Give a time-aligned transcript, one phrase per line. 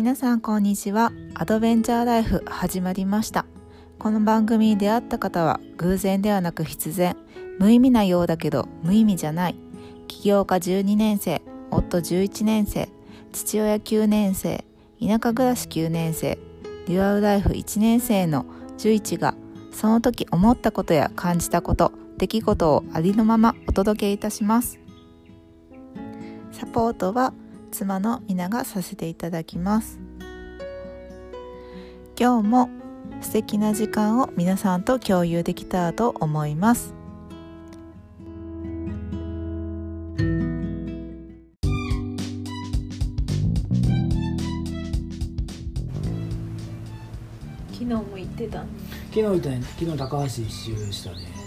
[0.00, 1.12] 皆さんこんにちは。
[1.34, 3.44] アドベンチャーライフ始まりました。
[3.98, 7.18] この番組に出会った方は偶然ではなく必然。
[7.58, 9.56] 無意味なようだけど無意味じゃない。
[10.08, 12.88] 起業家12年生夫11年生
[13.32, 14.64] 父親9年生
[15.06, 16.38] 田舎暮らし9年生
[16.86, 18.46] デュアルライフ1年生の
[18.78, 19.34] 11が
[19.70, 24.80] その時思ったことや感じたこと出来事をありのままお届けいたします。
[26.52, 27.34] サポートは
[27.70, 29.98] 妻の皆がさせていただきます。
[32.18, 32.68] 今日も
[33.22, 36.94] 素敵な時間を皆さんと共有できたらと思います。
[47.72, 48.64] 昨日も行ってた
[49.12, 49.62] 昨日いたね。
[49.78, 51.39] 昨日高橋一周したねね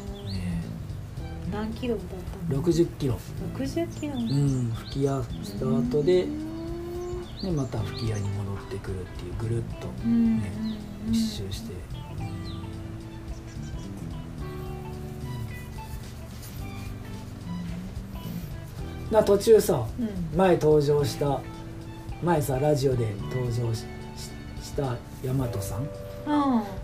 [1.53, 2.05] 何キロだっ
[2.49, 3.19] たの60キロ。
[3.55, 4.13] 60キロ。
[4.15, 6.25] うん吹き矢スタートで
[7.43, 10.51] でまた吹き矢に戻ってくるっていうぐるっとうんね
[11.11, 11.73] 一周して。
[19.11, 20.37] な途中さうん。
[20.37, 21.39] 前登場した
[22.23, 23.85] 前さラジオで登場し
[24.75, 25.81] た大和さん。
[25.81, 25.89] うん。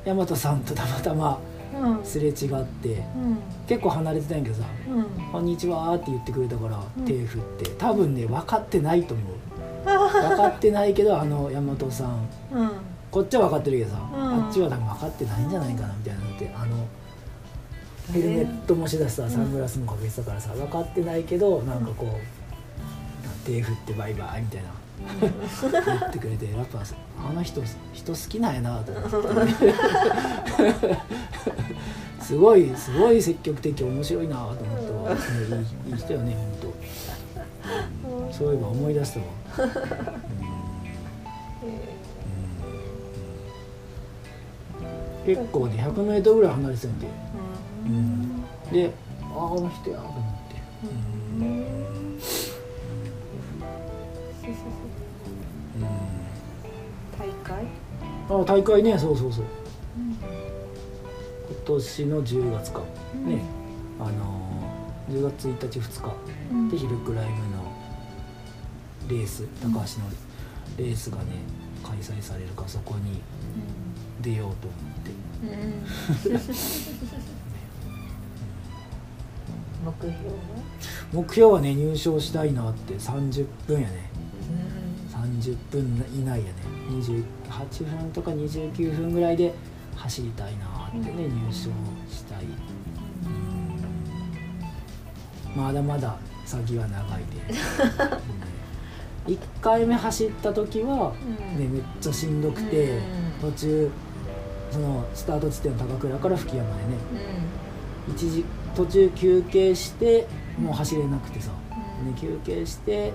[0.06, 1.49] 大和さんとたまたまうん
[2.04, 2.90] すれ違って。
[2.90, 3.38] うん。
[3.68, 7.06] 結構離れてたんやけどさうん「こんにちは」って言ってくれたからうん。
[7.06, 7.70] 手振って。
[7.78, 9.28] 多分ね分かってないと思う。
[9.86, 12.28] 分かってないけどあの大和さん。
[12.54, 12.72] うん。
[13.12, 14.46] こっちは分かってるけどさ、うん。
[14.46, 16.86] あっちは多分分かってないんじゃないかなみたいなのってあの
[18.14, 19.30] ヘルメットもしだしさうん。
[19.30, 24.70] サングラスもかけてたからさ分かってないけどなんかこう手振ってバイバイみたいな。
[25.00, 26.80] 言ってくれてやっぱ
[27.30, 27.62] あの人
[27.94, 29.58] 人好きなんやなと思って
[32.30, 35.22] すごいすごい積極的面白いなと思ったわ、ね
[35.88, 36.74] いいいい人よね本
[38.30, 38.32] 当。
[38.32, 39.26] そういえば思い出したわ、
[45.26, 45.36] うん。
[45.36, 47.08] 結構ね 100m ぐらい離れてたんで、
[47.88, 48.94] うん、で
[49.24, 50.86] あああの人やと思って、う
[51.44, 52.20] ん。
[57.18, 57.66] 大会？
[58.30, 59.46] あ大会ねそうそうそう。
[59.46, 59.59] 今
[61.66, 62.80] 年の10月か、
[63.26, 63.42] ね。
[64.00, 64.50] あのー
[65.10, 66.02] 10月1日2
[66.70, 66.72] 日。
[66.72, 67.64] でヒルクライムの
[69.08, 69.84] レース高橋の
[70.78, 71.24] レースがね
[71.84, 73.22] 開催されるからそこに
[74.22, 75.12] 出ようと思って。
[79.84, 80.34] 目標は？
[81.14, 82.94] 目標はね入賞したいなって。
[82.96, 84.10] 30分やね。
[85.12, 86.54] 30分以内やね。
[86.90, 89.54] 28分とか29分ぐらいで
[90.00, 91.70] 走りたいなってね、入賞
[92.10, 92.46] したい、
[95.56, 97.24] まだまだ先は長い
[99.26, 101.14] で、 1回目走った時は、
[101.58, 103.00] ね、めっちゃしんどくて、
[103.42, 103.92] 途中
[104.72, 106.80] そのスタート地点の高倉から吹山でね。
[108.08, 108.46] 一時
[108.76, 110.28] 途中休憩して
[110.58, 113.12] もう走れなくてさ、ね、休憩して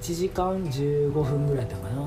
[0.00, 2.06] 1時間15分ぐらいやったかな、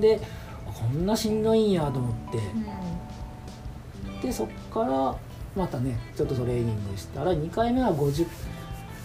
[0.00, 0.45] であ
[0.78, 5.16] こんなしんどいんやと思って、でそっから
[5.56, 8.26] またねちょっとトレーニングしたら2回目は50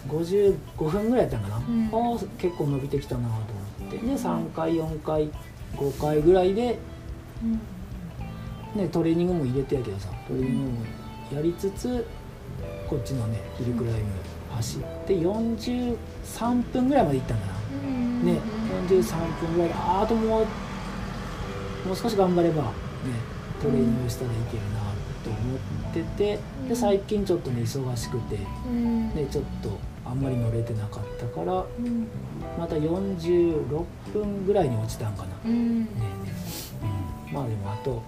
[0.07, 0.57] 55
[0.89, 1.89] 分ぐらいやったんかな、ん。
[1.93, 3.35] ああ結構伸びてきたなと
[3.79, 3.97] 思って。
[3.97, 5.29] で3回4回
[5.75, 6.77] 5回ぐらいで、
[8.75, 10.85] ね、トレーニングも入れてやけどさトレーニングも
[11.33, 12.05] やりつつ
[12.89, 13.99] こっちのねヒルクライム
[14.55, 18.39] 走って43分ぐらいまで行ったんかな、ね
[18.89, 20.45] 43分ぐらいでああともう
[21.85, 22.69] もう少し頑張ればね
[23.61, 24.79] トレーニングしたらいけるな
[25.23, 25.55] と思
[25.89, 31.65] っててで最近ちょっとね忙しくて、ね、ちょっとあんまり乗れてなかったから
[32.57, 35.87] また46分ぐらいに落ちたんかな、ねうん、
[37.31, 38.01] まあでもあと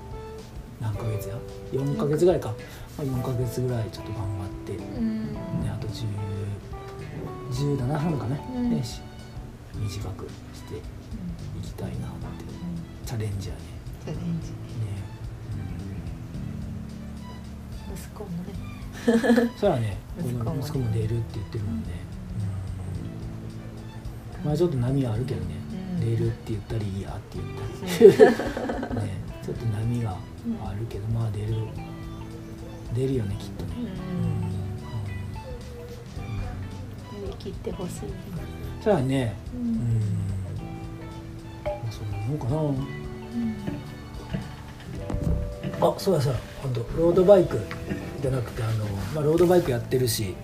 [0.81, 1.35] 何ヶ月や
[1.71, 2.49] ？4ヶ月ぐらいか、
[2.97, 6.05] まあ、4ヶ月ぐらいちょっと頑張って、ね、あと10
[7.53, 8.69] 17分かね、うん。
[8.71, 9.01] ねし
[9.75, 10.81] 短くしてい
[11.61, 12.62] きたいなって
[13.05, 13.61] チャレンジやね。
[14.05, 14.49] チャレンジ。
[14.49, 14.55] ね、
[17.93, 18.53] 息子もね。
[19.41, 19.97] うん、そらね。
[20.17, 21.89] こ息子息子も出るって言ってるもんね、
[24.41, 25.55] うん、まあちょっと波はあるけどね、
[25.97, 26.17] うん。
[26.17, 28.17] 出るって言ったりいいやって言っ
[28.89, 29.05] たり。
[29.05, 29.11] ね。
[29.43, 30.11] ちょっと波が
[30.65, 31.55] あるけど、まあ出る。
[32.93, 33.71] 出るよねきっとね、
[37.11, 37.23] うん。
[37.23, 37.91] やりきってほしい
[38.83, 39.35] そらね。
[39.51, 40.32] ううん
[41.93, 42.45] そんなもんか
[45.81, 46.39] なあそうやそうや。
[46.65, 47.59] あとロードバイク
[48.21, 48.85] じゃなくてあの、
[49.15, 50.35] まあ、ロードバイクやってるし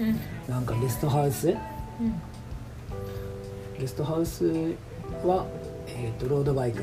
[0.00, 0.18] うん。
[0.48, 1.48] なんかゲストハウス？
[1.48, 1.56] うん。
[3.78, 4.46] ゲストハウス
[5.24, 5.46] は
[5.86, 6.82] えーと、ロードバイク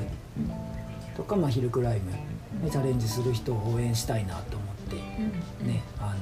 [1.17, 2.11] とか、まあ、ヒルクライム
[2.63, 4.95] でチャレンジする人を応援したいなと思って
[5.65, 6.19] ね、あの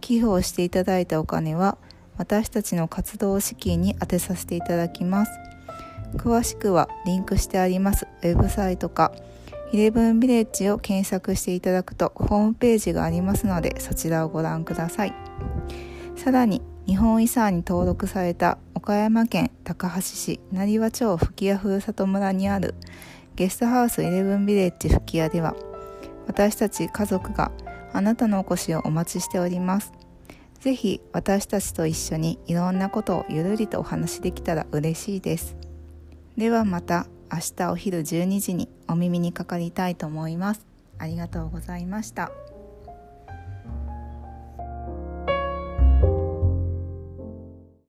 [0.00, 1.76] 寄付をしていただいたお金は
[2.16, 5.32] 私たちの活動資金に充てさせていただきます。
[6.14, 9.12] 詳しくはリンクしてありますウェブサイトか
[9.72, 15.14] イレブンビレッジを検索していただくとホームページがありますのでそちらをご覧ください。
[16.16, 22.74] さらに日本遺産に登録された岡山県高梁市成羽町吹屋ふるさと村にある
[23.36, 25.54] ゲストハウスイレブンビレッジ吹屋では
[26.26, 27.52] 私たち家族が
[27.92, 29.92] あなたのお越しをお待ちしております。
[30.60, 35.56] ぜひ私たちと一緒にいろんなことをゆるりとお話しできたら嬉しいです。
[36.36, 40.66] ではまた明日お昼12時にお耳にかかりたいと思います。
[40.98, 42.30] ありがとうございました。